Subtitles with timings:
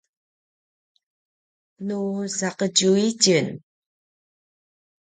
[1.85, 1.99] nu
[2.37, 3.47] saqetju itjen